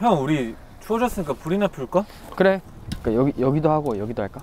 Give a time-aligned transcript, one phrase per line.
[0.00, 2.04] 형 우리 추워졌으니까 불이나 피울까?
[2.34, 2.60] 그래.
[3.02, 4.40] 그러니까 여기 여기도 하고 여기도 할까?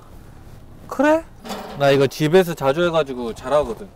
[0.88, 1.24] 그래?
[1.80, 3.88] 나 이거 집에서 자주 해가지고 잘하거든.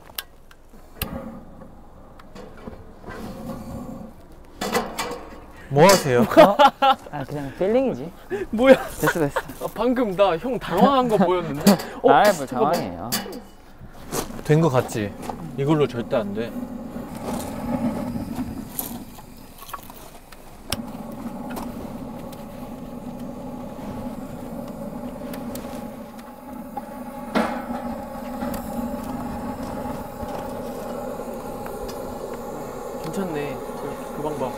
[5.69, 6.25] 뭐 하세요?
[7.11, 8.11] 아 그냥 feeling이지.
[8.52, 8.75] 뭐야?
[9.00, 9.39] 됐어 됐어.
[9.61, 11.61] 아, 방금 나 형 당황한 거 보였는데.
[12.04, 12.74] 어, 아이 뭐 잠깐만.
[12.74, 13.10] 당황해요.
[14.43, 15.14] 된 거 같지?
[15.57, 16.52] 이걸로 절대 안 돼.
[33.03, 33.56] 괜찮네.
[33.56, 34.51] 그, 그 방법.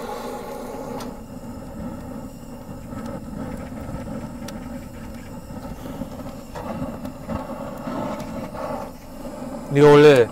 [9.76, 10.28] 이거 원래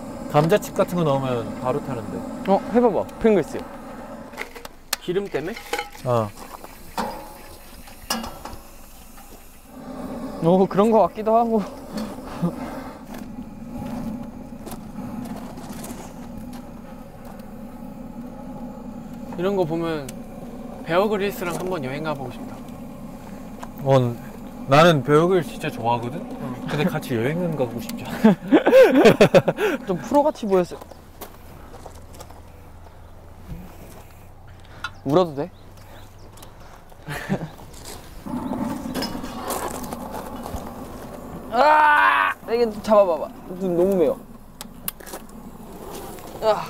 [0.52, 2.50] 감자칩 같은 거 넣으면 바로 타는데.
[2.50, 3.04] 어 해봐봐.
[3.20, 3.58] 핑글스.
[5.00, 5.54] 기름 때문에?
[6.04, 6.28] 어.
[10.42, 11.62] 오 그런 거 같기도 하고.
[19.38, 20.06] 이런 거 보면
[20.84, 22.56] 베어그릴스랑 한번 여행 가보고 싶다.
[23.84, 24.14] 어,
[24.72, 26.66] 나는 배우길 진짜 좋아하거든?
[26.66, 28.34] 근데 같이 여행은 가고 싶지 않아.
[29.84, 30.78] 좀 프로같이 보였어.
[35.04, 35.50] 울어도 돼?
[41.52, 42.32] 아!
[42.44, 43.28] 이게 잡아봐봐.
[43.58, 44.18] 눈 너무 매워.
[46.40, 46.64] 아.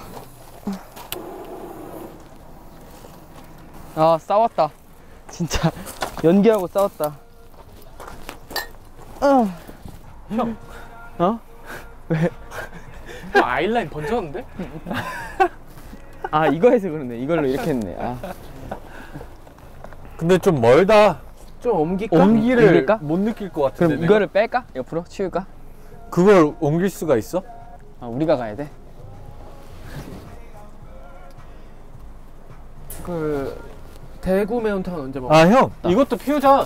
[3.95, 4.73] 아 싸웠다.
[5.31, 5.71] 진짜
[6.25, 7.23] 연기하고 싸웠다.
[9.23, 9.49] 아.
[10.31, 10.57] 형.
[11.19, 11.39] 어?
[13.33, 14.45] 형 아이라인 번졌는데?
[16.31, 17.19] 아 이거 해서 그러네.
[17.19, 17.97] 이걸로 이렇게 했네.
[18.01, 18.17] 아.
[20.17, 21.21] 근데 좀 멀다.
[21.61, 22.17] 좀 옮길까?
[22.17, 22.97] 온기를 옮길까?
[22.97, 23.87] 못 느낄 것 같은데.
[23.87, 24.05] 그럼 내가?
[24.07, 24.65] 이거를 뺄까?
[24.75, 25.47] 옆으로 치울까?
[26.11, 27.43] 그걸 옮길 수가 있어?
[28.01, 28.69] 아 우리가 가야 돼.
[33.05, 33.72] 그
[34.23, 35.35] 대구 매운탕 언제 먹어?
[35.35, 36.65] 아, 형, 이것도 피우자.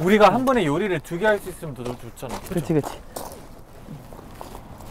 [0.00, 2.38] 우리가 한 번에 요리를 두 개 할 수 있으면 더 좋잖아.
[2.48, 3.00] 그렇지 그렇지.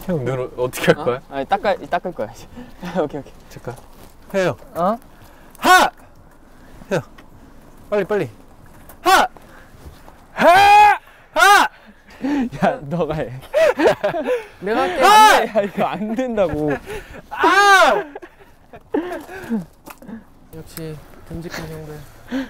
[0.06, 1.20] 형, 눈 어떻게 할 거야?
[1.30, 2.28] 아 닦아 닦을 거야.
[2.32, 2.46] 이제.
[3.00, 3.32] 오케이 오케이.
[3.50, 3.76] 잠깐.
[4.34, 4.56] 해요.
[4.74, 4.98] 어?
[5.58, 5.90] 하!
[6.90, 7.00] 해요.
[7.90, 8.30] 빨리, 빨리.
[9.02, 9.28] 하!
[10.32, 10.98] 하!
[11.34, 11.68] 하!
[12.66, 13.32] 야 너가 해.
[14.60, 15.04] 내가 할게.
[15.04, 15.58] 아!
[15.58, 16.72] 야 이거 안 된다고.
[17.30, 18.04] 아!
[20.56, 20.96] 역시
[21.28, 21.94] 듬직한 형들.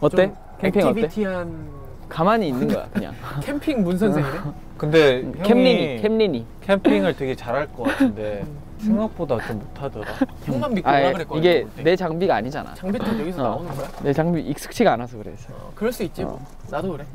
[0.00, 0.26] 어때?
[0.26, 1.00] 좀 캠핑 어때?
[1.00, 1.68] activity한
[2.08, 3.14] 가만히 있는 거야 그냥.
[3.42, 4.38] 캠핑 문 선생이네.
[4.76, 6.46] 근데 형이 캠린이 캠린이.
[6.62, 8.44] 캠핑을 되게 잘할 것 같은데
[8.78, 10.06] 생각보다 좀 못하더라.
[10.44, 11.40] 형만 믿고 아 오라 그랬거든.
[11.40, 12.74] 이게 내 장비가 아니잖아.
[12.74, 13.48] 장비 탓 여기서 어.
[13.50, 13.88] 나오는 거야?
[14.02, 15.52] 내 장비 익숙치가 않아서 그래서.
[15.54, 16.24] 어, 그럴 수 있지.
[16.24, 16.44] 뭐.
[16.70, 17.06] 나도 그래.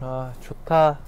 [0.00, 0.98] 아, 좋다.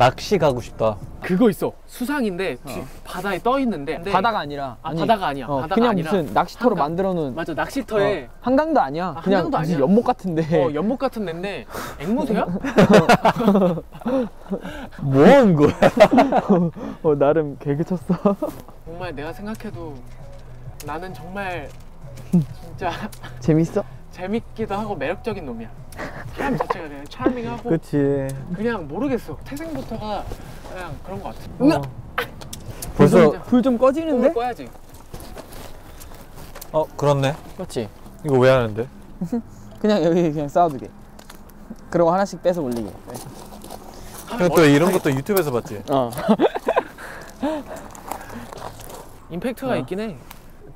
[0.00, 0.96] 낚시 가고 싶다.
[1.22, 1.72] 그거 있어.
[1.86, 4.76] 수상인데 뒤- 바다에 떠 있는데 바다가 아니라.
[4.82, 5.46] 아, 바다가 아니야.
[5.46, 6.84] 어, 바다가 그냥 아니라 무슨 낚시터로 한강.
[6.84, 7.34] 만들어 놓은.
[7.34, 9.14] 맞아 낚시터에 한강도 아니야.
[9.16, 9.78] 아, 그냥 한강도 아니야.
[9.80, 10.62] 연못 같은데.
[10.64, 11.64] 어, 연못 같은 데인데
[11.98, 12.44] 앵무새야?
[15.00, 15.72] 뭐 하는 거야?
[17.02, 18.36] 어, 나름 개그 쳤어.
[18.84, 19.94] 정말 내가 생각해도
[20.84, 21.70] 나는 정말
[22.30, 22.90] 진짜
[23.40, 23.82] 재밌어?
[24.26, 25.68] 재밌기도 하고 매력적인 놈이야.
[26.36, 28.26] 사람 자체가 그냥 차밍하고 그치.
[28.54, 29.36] 그냥 모르겠어.
[29.44, 30.24] 태생부터가
[30.72, 31.78] 그냥 그런 것 같아.
[31.78, 31.82] 어.
[32.96, 34.32] 벌써, 불 좀 꺼지는데?
[34.32, 34.70] 꿔야지.
[36.72, 37.34] 어, 그렇네.
[37.56, 37.90] 그렇지.
[38.24, 38.88] 이거 왜 하는데?
[39.82, 40.88] 그냥 여기 그냥 쌓아두게.
[41.90, 42.90] 그리고 하나씩 빼서 올리게.
[44.38, 45.82] 형또 이런 것도 유튜브에서 봤지?
[45.90, 46.10] 어.
[49.30, 49.76] 임팩트가 어.
[49.76, 50.16] 있긴 해.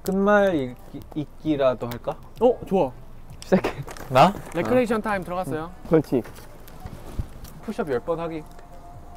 [0.02, 2.16] 끝말 잇기, 잇기라도 할까?
[2.40, 2.90] 어 좋아.
[3.50, 3.72] 시작해.
[4.10, 4.32] 나?
[4.54, 5.70] 레크레이션 타임 들어갔어요.
[5.88, 6.22] 그렇지.
[7.62, 8.44] 푸시업 10번 하기.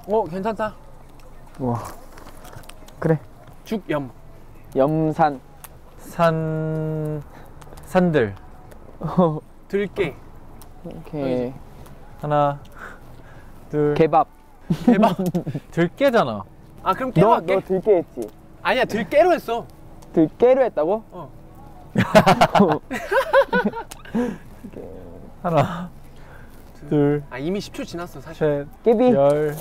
[0.07, 0.73] 어 괜찮다.
[1.59, 1.83] 와.
[2.99, 3.19] 그래.
[3.63, 4.11] 죽염.
[4.75, 5.39] 염산.
[5.99, 7.21] 산,
[7.85, 8.35] 산들.
[8.99, 9.39] 어,
[9.69, 10.15] 들깨.
[10.83, 11.53] 오케이.
[12.19, 12.59] 하나,
[13.69, 13.93] 둘.
[13.93, 14.27] 개밥.
[14.85, 15.15] 대박.
[15.71, 16.43] 들깨잖아.
[16.81, 17.59] 아 그럼 깨로 할게.
[17.61, 18.29] 들깨 했지.
[18.63, 19.65] 아니야 들깨로 했어.
[20.13, 21.03] 들깨로 했다고?
[21.11, 21.31] 어.
[25.41, 25.89] 하나,
[26.89, 28.65] 둘, 아 이미 10초 지났어 사실.
[28.67, 29.11] 셋, 깨비.
[29.13, 29.55] 열.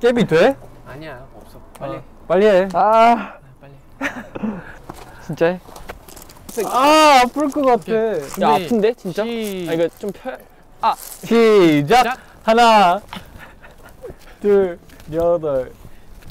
[0.00, 0.56] 깨비 돼?
[0.86, 1.58] 아니야 없어.
[1.78, 1.96] 빨리.
[1.96, 2.68] 어, 빨리 해.
[2.74, 3.72] 아, 빨리.
[5.26, 5.60] 진짜 해?
[6.66, 7.92] 아, 아플 것 같아.
[8.42, 8.94] 야, 아픈데?
[8.94, 9.24] 진짜?
[9.24, 10.36] 시- 아, 이거 좀 펴.
[11.24, 12.02] 시작!
[12.04, 12.18] 시작.
[12.42, 13.00] 하나,
[14.40, 14.78] 둘,
[15.12, 15.72] 여덟,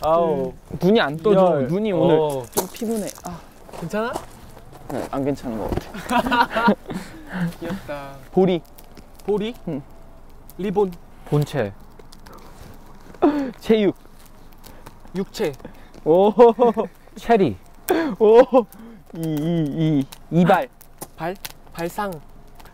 [0.01, 1.61] 아홉, 눈이 안 떠져.
[1.61, 1.67] 열.
[1.67, 2.45] 눈이 오늘 어.
[2.51, 3.07] 좀 피곤해.
[3.23, 3.39] 아,
[3.79, 4.13] 괜찮아?
[4.89, 6.73] 네, 안 괜찮은 것 같아.
[7.59, 8.15] 귀엽다.
[8.31, 8.61] 보리.
[9.25, 9.55] 보리?
[9.67, 9.81] 응.
[10.57, 10.91] 리본.
[11.25, 11.73] 본체.
[13.59, 13.95] 체육.
[15.15, 15.51] 육체.
[16.05, 16.31] 오.
[17.15, 17.57] 체리.
[18.19, 18.39] 오.
[19.15, 19.65] 이, 이,
[19.99, 20.07] 이.
[20.31, 20.67] 이발.
[21.15, 21.35] 발?
[21.71, 22.11] 발상.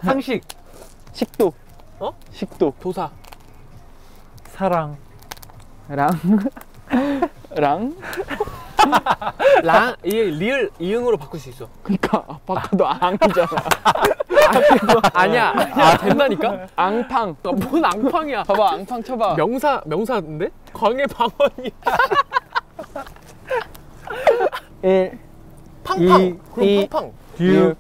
[0.04, 0.42] 상식.
[1.14, 1.54] 식도.
[2.00, 2.14] 어?
[2.32, 2.74] 식도.
[2.80, 3.12] 도사.
[4.48, 4.98] 사랑.
[5.90, 6.10] 랑.
[7.52, 7.96] 랑?
[9.64, 11.68] 랑, 이게 리을 이응으로 바꿀 수 있어.
[11.84, 13.48] 그니까, 바꿔도 앙이잖아.
[15.14, 15.50] 아니야.
[15.56, 15.98] 아니야.
[15.98, 16.68] 된다니까?
[16.76, 17.36] 앙팡.
[17.44, 18.44] 아, 뭔 앙팡이야.
[18.44, 19.36] 봐봐, 앙팡 쳐봐.
[19.36, 20.50] 명사, 명사인데?
[20.74, 21.72] 광해 방언이.
[24.84, 25.20] 1.
[25.84, 26.22] 팡팡.
[26.22, 27.12] 이, 그럼 이, 팡팡.
[27.40, 27.76] 6,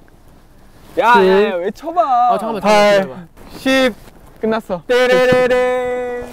[0.99, 2.33] 야, 야, 야, 왜 쳐봐.
[2.33, 2.93] 아, 잠깐만, 팔.
[3.01, 3.29] 잠깐만.
[3.57, 3.93] 10.
[4.41, 4.83] 끝났어.
[4.87, 6.25] 떼레레레.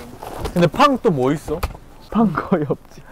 [0.52, 1.61] 근데 팡 또 뭐 있어?
[2.11, 3.02] 팡 거의 없지.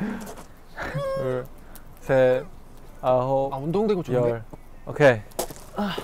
[2.05, 2.45] 둘, 셋,
[3.01, 4.31] 아홉, 아, 운동되고 좋은데?
[4.31, 4.45] 열.
[4.87, 5.21] 오케이.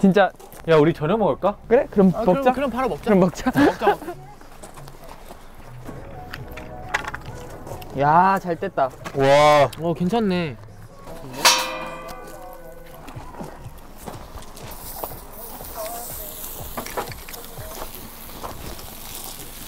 [0.00, 0.30] 진짜.
[0.68, 1.56] 야, 우리 저녁 먹을까?
[1.68, 1.86] 그래?
[1.90, 2.52] 그럼 아, 먹자.
[2.52, 3.04] 그럼, 그럼 바로 먹자.
[3.04, 3.52] 그럼 먹자.
[3.54, 3.98] 먹자.
[7.98, 8.90] 야, 잘 뗐다.
[9.18, 10.56] 와, 어, 괜찮네.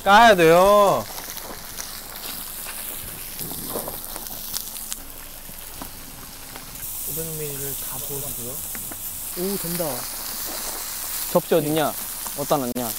[0.05, 1.05] 까야 돼요.
[7.09, 8.53] 오백 ml 를 다 부어주고요.
[9.43, 9.85] 오, 된다.
[11.33, 11.93] 접시 어딨냐?
[12.39, 12.91] 어디다 놨냐?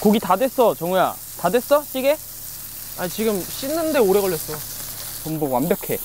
[0.00, 1.14] 고기 다 됐어, 정우야.
[1.40, 1.84] 다 됐어?
[1.84, 2.18] 찌개?
[2.98, 4.54] 아, 지금 씻는데 오래 걸렸어.
[5.22, 5.96] 전복 완벽해.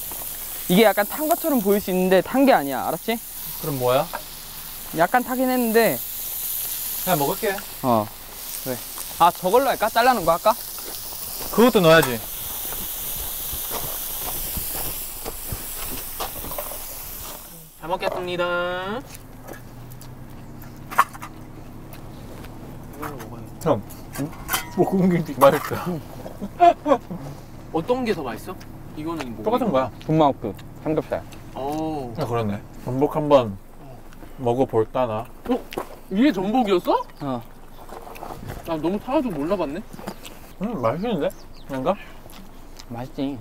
[0.67, 2.85] 이게 약간 탄 것처럼 보일 수 있는데 탄 게 아니야.
[2.87, 3.19] 알았지?
[3.61, 4.07] 그럼 뭐야?
[4.97, 5.99] 약간 타긴 했는데.
[7.03, 7.55] 그냥 먹을게.
[7.81, 8.07] 어.
[8.63, 8.77] 그래.
[9.17, 9.89] 아, 저걸로 할까?
[9.89, 10.53] 잘라는 거 할까?
[11.51, 12.19] 그것도 넣어야지.
[17.79, 18.99] 잘 먹겠습니다.
[23.61, 23.81] 형,
[24.75, 25.75] 볶음김치 맛있어.
[27.73, 28.55] 어떤 게 더 맛있어?
[28.95, 29.43] 이거는 뭐?
[29.43, 29.89] 똑같은 거야.
[30.05, 30.53] 분마옥도
[30.83, 31.21] 삼겹살.
[31.55, 32.13] 오.
[32.17, 32.59] 아, 그렇네.
[32.85, 33.57] 전복 한번
[34.37, 35.25] 먹어볼까, 나?
[36.09, 37.03] 이게 전복이었어?
[37.21, 37.41] 어.
[38.65, 39.81] 나 너무 타가지고 몰라봤네.
[40.61, 41.29] 음, 맛있는데?
[41.67, 41.95] 뭔가?
[42.89, 43.37] 맛있지.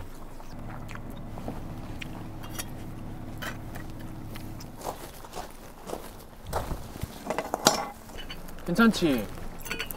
[8.66, 9.26] 괜찮지?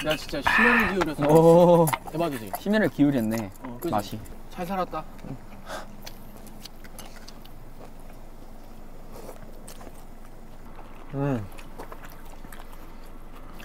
[0.04, 1.86] 내가 진짜 심혈을 기울여서 오.
[2.12, 2.52] 대박이지?
[2.60, 3.52] 심혈을 기울였네.
[3.64, 3.80] 어?
[3.90, 4.20] 맛이.
[4.50, 5.04] 잘 살았다.
[11.14, 11.46] 음.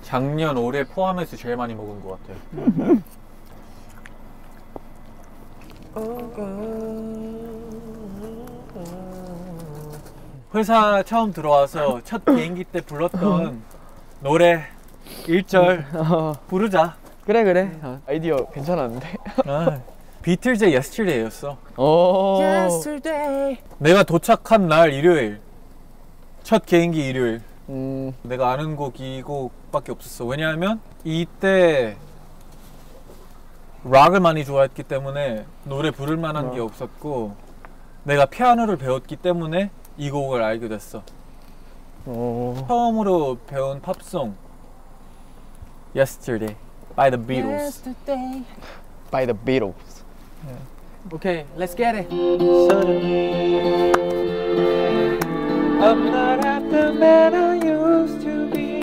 [0.03, 2.35] 작년, 올해 포함해서 제일 많이 먹은 것 같아.
[10.55, 13.63] 회사 처음 들어와서 첫 비행기 때 불렀던
[14.21, 14.65] 노래
[15.27, 16.97] 1절 부르자.
[17.25, 17.71] 그래, 그래.
[17.83, 19.15] 어, 아이디어 괜찮았는데.
[19.47, 19.79] 아,
[20.23, 21.57] 비틀즈의 Yesterday였어.
[21.77, 22.39] 오.
[22.41, 23.59] Yesterday.
[23.79, 25.41] 내가 도착한 날 일요일.
[26.43, 27.43] 첫 개인기 일요일.
[27.69, 28.13] 음.
[28.23, 30.25] 내가 아는 곡 이 곡밖에 없었어.
[30.25, 31.97] 왜냐하면 이때
[33.85, 37.35] 락을 많이 좋아했기 때문에 노래 부를 만한 게 없었고
[38.05, 41.03] 내가 피아노를 배웠기 때문에 이 곡을 알게 됐어.
[42.07, 42.55] 오.
[42.69, 44.35] 처음으로 배운 팝송
[45.96, 46.56] Yesterday
[46.96, 47.84] by the Beatles.
[47.86, 48.44] Yesterday.
[49.12, 50.04] By the Beatles.
[51.12, 52.08] 오케이, let's get it.
[52.10, 53.92] Suddenly
[55.82, 58.80] I'm not half the man I used to be.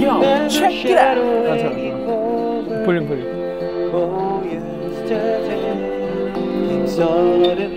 [0.00, 1.18] Yo, check it out.
[2.84, 3.26] 볼륨 볼륨.
[3.92, 5.76] Oh, yesterday
[6.34, 7.76] came suddenly.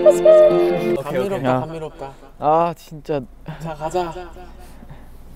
[0.00, 1.42] 오케이, 오케이.
[1.42, 1.60] 감미롭다, 야.
[1.60, 2.12] 감미롭다.
[2.40, 3.20] 아 진짜
[3.60, 4.12] 자, 가자.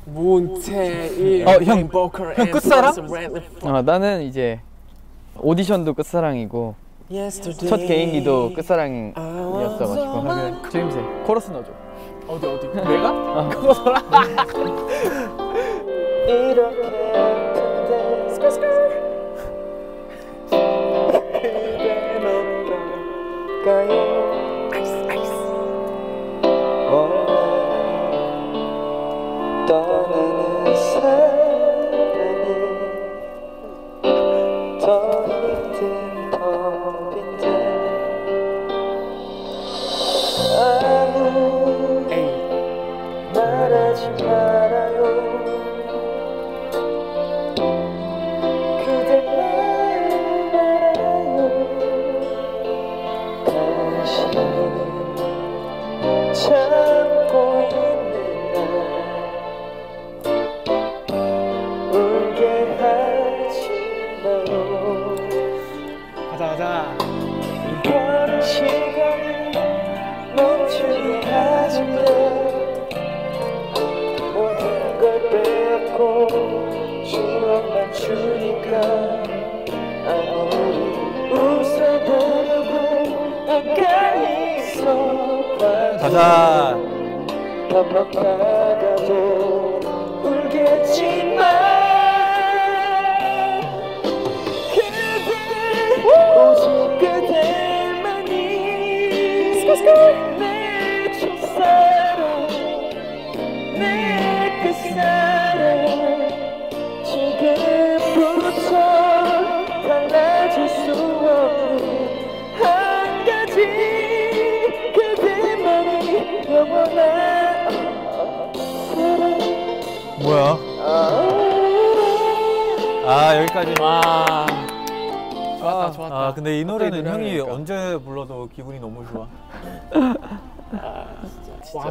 [0.08, 1.88] 문태일, 어, 형,
[2.52, 2.94] 끝사랑?
[3.64, 4.60] 어, 나는 이제
[5.40, 6.76] 오디션도 끝사랑이고
[7.12, 7.70] Yesterday.
[7.70, 11.72] 첫 개인기도 끝사랑이었어가지고 주임새 코러스 넣어줘
[12.28, 12.68] 어디 어디?
[12.68, 13.12] 내가?
[13.12, 13.50] 어.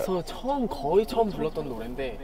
[0.07, 2.19] 와서 처음 거의 처음 불렀던 노래인데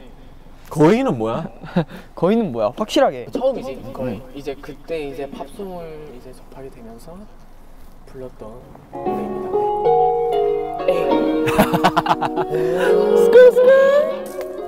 [0.69, 1.51] 거의는 뭐야?
[2.15, 2.71] 거의는 뭐야?
[2.75, 3.27] 확실하게.
[3.31, 7.17] 처음이지 거의 이제 그때 이제 팝송을 이제 접하게 되면서
[8.05, 8.49] 불렀던
[8.93, 9.49] 노래입니다.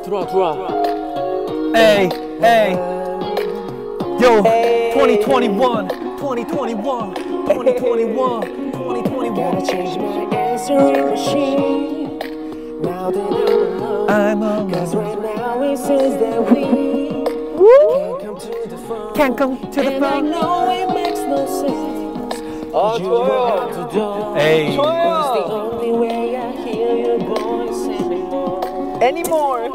[0.03, 0.67] 들어와 들어와.
[1.73, 2.09] Hey,
[2.43, 2.75] hey,
[4.21, 4.43] yo,
[4.93, 5.87] 2021,
[6.19, 7.13] 2021,
[7.49, 8.41] 2021,
[8.75, 9.15] 2021.
[9.35, 11.94] Gotta change my answering machine
[12.81, 14.07] Now they don't know.
[14.09, 14.71] I'm alone.
[14.71, 16.63] Cause right now it says that we
[17.95, 19.15] can't come to the phone.
[19.15, 19.93] Can't come to the phone.
[19.93, 20.05] and.
[20.05, 22.41] I know it makes no sense.
[22.73, 24.67] Oh, you have to do Hey.
[24.67, 29.03] It's the only way I hear your voice anymore.
[29.03, 29.69] Anymore.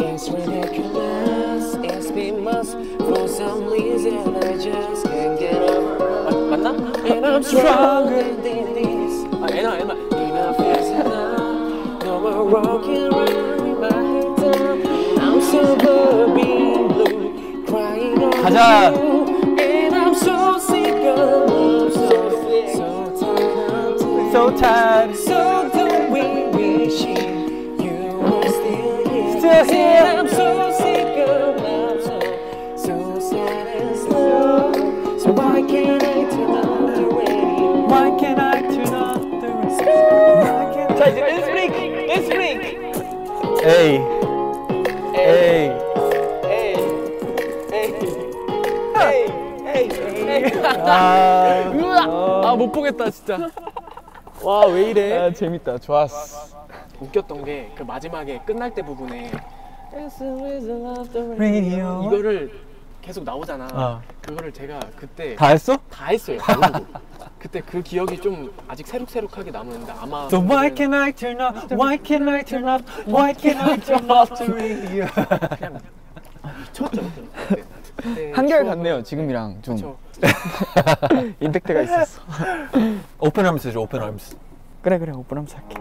[0.00, 1.74] It's ridiculous.
[1.74, 2.72] It's been months.
[2.98, 6.54] For some reason I just can't get over.
[7.04, 8.81] And I'm stronger than
[12.54, 12.60] I'm
[15.40, 15.76] so
[18.42, 18.92] 가자.
[20.14, 21.48] so sick of
[24.60, 26.20] tired, So do we
[27.82, 29.38] you were still here.
[29.38, 30.02] Still here.
[30.04, 32.20] And I'm so sick of love, so,
[32.76, 32.94] so
[33.30, 35.18] sad and slow.
[35.18, 37.86] So why can't I turn on the radio?
[37.86, 38.92] Why can't I turn
[39.40, 39.94] the radio?
[40.36, 41.51] Why can't I turn
[43.64, 43.98] Hey,
[45.14, 45.70] hey.
[50.84, 52.50] 아, 으아!
[52.50, 53.48] 아못 보겠다 진짜.
[54.42, 55.18] 와 왜 이래?
[55.18, 55.78] 아, 재밌다.
[55.78, 56.56] 좋았어.
[57.00, 59.30] 웃겼던 게 그 마지막에 끝날 때 부분에
[61.36, 62.04] radio.
[62.06, 62.50] 이거를
[63.00, 63.68] 계속 나오잖아.
[63.72, 64.02] 어.
[64.20, 65.76] 그거를 제가 그때 다 했어?
[65.90, 66.38] 다 했어요.
[66.46, 66.86] 모르고.
[67.42, 71.74] 그때 그 기억이 좀 아직 새록새록하게 남았는데 아마 So why can I turn off?
[71.74, 72.84] Why can I turn off?
[73.04, 75.06] Why can I turn off the radio?
[75.56, 75.80] 그냥
[76.60, 77.02] 미쳤죠.
[77.48, 77.64] 그때.
[77.96, 79.02] 그때 한결 같네요.
[79.02, 79.96] 지금이랑 좀 그쵸.
[81.40, 82.22] 임팩트가 있었어.
[83.18, 84.36] 오픈 arms 해줘, 오픈 arms.
[84.80, 85.74] 그래 그래 오픈하면서 할게.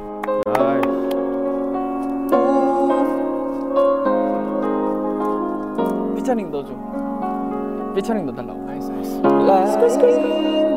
[6.15, 7.94] 피처링 넣어줘.
[7.94, 8.65] 피처링 넣어달라고.
[8.65, 9.22] 나이스 나이스.
[9.22, 10.70] Lying beside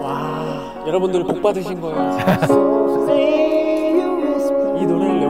[0.00, 1.98] 와 여러분들 복 받으신 거예요.
[4.80, 5.20] 이 노래를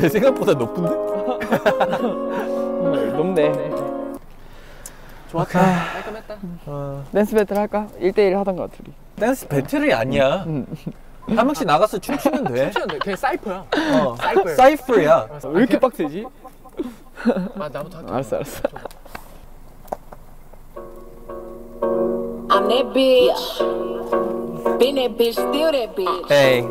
[0.00, 0.90] 근데 생각보다 높은데?
[3.12, 3.52] 높네.
[5.30, 5.60] 좋았다.
[5.92, 6.36] 깔끔했다.
[6.66, 7.86] 어, 댄스 배틀 할까?
[8.00, 8.94] 1대1 하던가 둘이.
[9.16, 10.44] 댄스 배틀이 아니야.
[10.46, 10.66] 응.
[11.28, 12.70] 한 명씩 나가서 춤추면 돼.
[12.70, 13.64] 춤추는데 그냥 사이퍼야.
[14.02, 14.54] 어, 사이퍼야.
[14.56, 15.28] 사이프야.
[15.44, 16.26] 왜 이렇게 빡세지?
[17.58, 18.10] 아 나부터 할게.
[18.12, 18.62] 알았어 알았어.
[22.48, 23.58] I'm that bitch.
[24.78, 26.32] Been that bitch, still that bitch.
[26.32, 26.62] 에이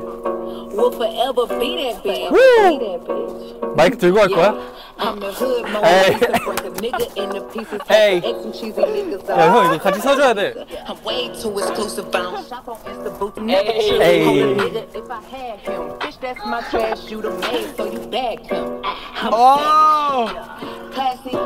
[0.80, 2.32] Will forever be that bitch.
[2.32, 3.76] Be that bitch.
[3.76, 4.56] 마이크 들고 할 거야?
[4.98, 6.14] I'm the hood Mona Hey.
[6.14, 7.82] Lisa, break a nigga into pieces.
[7.88, 8.18] Hey.
[8.18, 9.28] X and cheesy niggas.
[9.30, 10.54] 야 형 이거 같이 서줘야 돼
[10.88, 12.08] I'm way too exclusive.
[12.16, 13.40] I don't shop on Insta boots.
[13.40, 14.00] Hey.
[14.00, 14.56] Hey.
[14.56, 17.12] Nigga, if I had him, bitch, that's my trash.
[17.12, 18.82] You the maid, so you bag him.
[19.20, 20.79] I'm classy,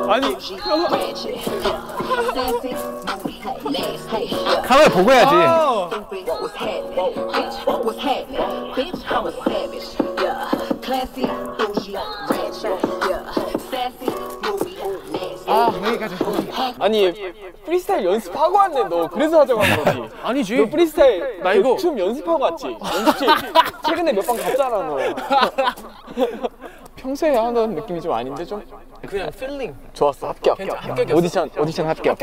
[0.09, 0.37] 아니.
[4.65, 5.35] 카메라 보고 해야지
[10.85, 11.25] nasty.
[15.47, 16.15] 아 여기까지.
[16.79, 17.13] 아니
[17.65, 19.07] 프리스타일 연습하고 왔네 너.
[19.07, 20.09] 그래서 하자고 한 거지.
[20.23, 20.57] 아니지.
[20.57, 22.77] 너 프리스타일 나 이거- 그춤 연습하고 왔지?
[22.81, 23.27] 연습실
[23.87, 24.97] 최근에 몇 번 갔잖아 너.
[26.95, 28.63] 평소에 하던 느낌이 좀 아닌데 좀?
[29.13, 29.73] 그냥 feeling.
[29.93, 30.57] 좋았어 합격.
[30.57, 31.15] 괜찮- 합격이었어.
[31.17, 32.17] 오디션 오디션 합격.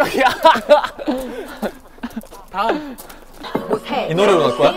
[2.50, 2.96] 다음.
[3.70, 4.10] What's happening?
[4.10, 4.70] 이 노래로 갈 거야?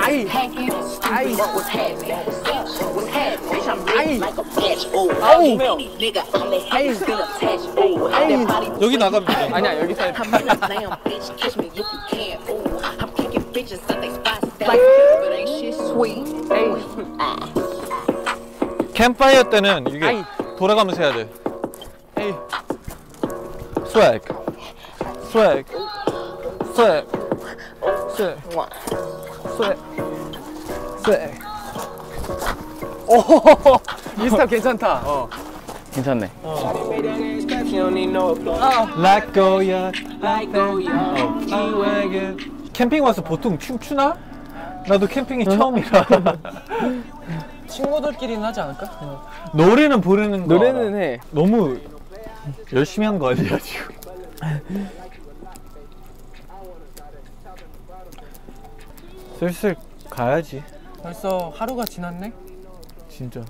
[0.00, 0.24] 아이.
[3.50, 4.20] 아이.
[4.56, 4.88] bitch.
[4.94, 5.58] Ooh, 아우.
[5.58, 5.76] that
[8.46, 10.12] body 여기 나가면 돼 아니야 여기서 해.
[14.60, 14.80] Like.
[18.94, 20.22] 캠파이어 때는 이게.
[20.58, 21.28] 돌아가면서 해야 돼.
[23.86, 24.20] 스웩
[25.24, 25.64] 스웩
[26.74, 27.06] 스웩
[28.14, 28.36] 스웩
[29.56, 29.76] 스웩
[30.98, 31.32] 스웩
[34.22, 35.02] 이 스타일 괜찮다.
[35.04, 35.28] 어.
[35.92, 36.30] 괜찮네.
[38.98, 39.90] Let go ya
[40.22, 42.36] Let go ya
[42.72, 44.16] 캠핑 와서 보통 춤 추나?
[44.88, 46.06] 나도 캠핑이 처음이라
[47.68, 49.50] 친구들끼리는 하지 않을까?
[49.54, 50.96] 노래는 부르는 거 노래는 알아.
[50.96, 51.18] 해.
[51.30, 51.78] 너무
[52.72, 53.94] 열심히 한 거 아니야 지금
[59.38, 59.76] 슬슬
[60.08, 60.62] 가야지
[61.02, 62.32] 벌써 하루가 지났네.
[63.08, 63.42] 진짜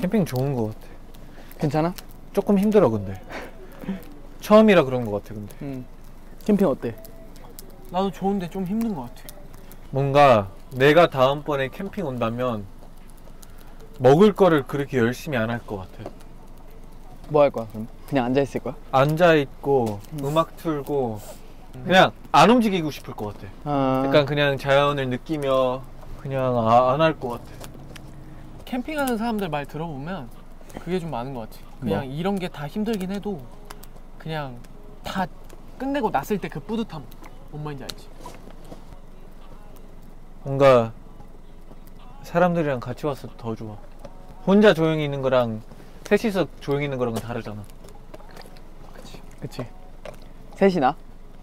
[0.00, 0.78] 캠핑 좋은 거 같아
[1.58, 1.94] 괜찮아?
[2.32, 3.20] 조금 힘들어 근데
[4.40, 5.84] 처음이라 그런 거 같아 근데 응.
[6.46, 6.94] 캠핑 어때?
[7.90, 9.22] 나도 좋은데 좀 힘든 것 같아.
[9.90, 12.64] 뭔가 내가 다음번에 캠핑 온다면
[13.98, 16.10] 먹을 거를 그렇게 열심히 안 할 것 같아
[17.28, 17.88] 뭐 할 거야 그럼?
[18.08, 18.74] 그냥 앉아 있을 거야?
[18.92, 21.20] 앉아 있고 음 악 틀고
[21.84, 24.02] 그냥 안 움직이고 싶을 것 같아 아.
[24.06, 25.82] 약간 그냥 자연을 느끼며
[26.20, 27.44] 그냥 아, 안할 것 같아
[28.64, 30.28] 캠핑하는 사람들 말 들어보면
[30.84, 31.62] 그게 좀 많은 것 같아.
[31.80, 32.12] 그냥 뭐?
[32.14, 33.40] 이런 게 다 힘들긴 해도
[34.18, 34.56] 그냥
[35.04, 35.26] 다
[35.78, 37.02] 끝내고 났을 때 그 뿌듯함.
[37.50, 38.08] 뭔 말인지 알지?
[40.42, 40.92] 뭔가
[42.22, 43.76] 사람들이랑 같이 와서 더 좋아
[44.46, 45.60] 혼자 조용히 있는 거랑
[46.04, 47.62] 셋이서 조용히 있는 거랑은 다르잖아
[49.40, 49.66] 그치.
[50.54, 50.94] 셋이나?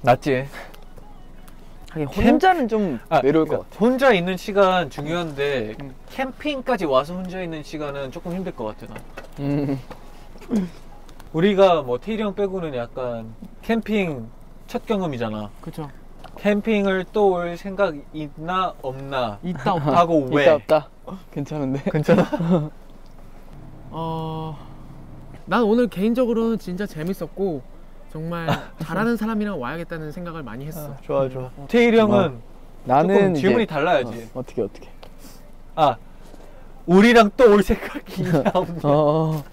[0.02, 0.48] 낫지
[1.92, 3.86] 하긴 캠- 혼자는 좀 아, 외로울 것 그러니까 같아.
[3.86, 5.96] 혼자 있는 시간 중요한데 음.
[6.10, 9.00] 캠핑까지 와서 혼자 있는 시간은 조금 힘들 것 같아 나
[9.40, 9.80] 음.
[11.34, 14.28] 우리가 뭐 테일이 형 빼고는 약간 캠핑
[14.68, 15.90] 첫 경험이잖아 그쵸.
[16.38, 19.92] 캠핑을 또 올 생각 있나 없나 있다 없다.
[19.98, 20.90] 하고 왜 있다 없다.
[21.32, 21.82] 괜찮은데?
[21.92, 22.24] 괜찮아?
[23.92, 24.58] 어,
[25.46, 27.62] 난 오늘 개인적으로는 진짜 재밌었고
[28.12, 28.48] 정말
[28.80, 30.96] 잘하는 사람이랑 와야겠다는 생각을 많이 했어.
[31.02, 32.40] 좋아 좋아 테일이 형은
[32.86, 34.90] 나는 조금 질문이 이제- 달라야지 어, 어떻게 어떻게?
[35.76, 35.96] 아
[36.86, 39.44] 우리랑 또 올 생각이 있냐 없냐 어.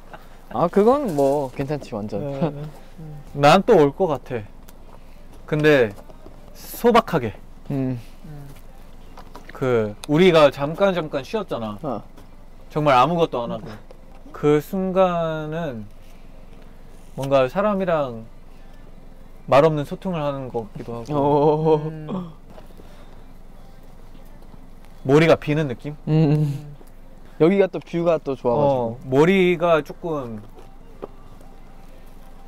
[0.52, 2.20] 아 그건 뭐 괜찮지 완전.
[2.32, 2.52] 네.
[3.32, 4.42] 난또 올 것 같아
[5.46, 5.90] 근데
[6.54, 7.34] 소박하게
[7.70, 7.98] 음.
[9.54, 12.02] 그 우리가 잠깐 잠깐 쉬었잖아 어.
[12.70, 13.66] 정말 아무것도 안 하고
[14.32, 15.86] 그 순간은
[17.14, 18.24] 뭔가 사람이랑
[19.46, 21.76] 말 없는 소통을 하는 것 같기도 하고 오.
[21.88, 22.30] 음,
[25.04, 25.96] 머리가 비는 느낌?
[26.08, 26.69] 음.
[27.40, 28.70] 여기가 또 뷰가 또 좋아가지고.
[28.70, 30.42] 어, 머리가 조금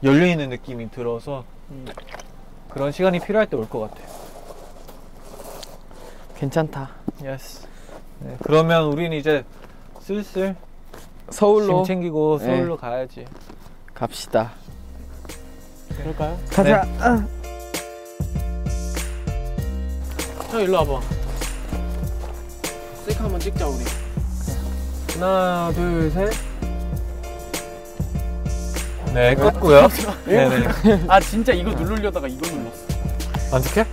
[0.02, 1.44] 열려 있는 느낌이 들어서
[2.70, 4.02] 그런 시간이 필요할 때 올 것 같아.
[6.36, 6.90] 괜찮다.
[7.24, 7.66] Yes.
[8.20, 9.44] 네, 그러면 우린 이제
[10.00, 10.56] 슬슬
[11.30, 12.44] 서울로 짐 챙기고 네.
[12.46, 13.24] 서울로 가야지.
[13.94, 14.52] 갑시다.
[15.96, 16.38] 그럴까요?
[16.50, 16.82] 가자.
[20.50, 21.00] 형 일로 와봐.
[23.06, 23.84] 셀카 한번 찍자 우리.
[25.22, 26.32] 하나 둘 셋.
[29.14, 29.88] 네, 껐고요.
[30.26, 31.04] 네네.
[31.06, 33.56] 아 진짜 이거 누르려다가 이거 눌렀어.
[33.56, 33.84] 안 같아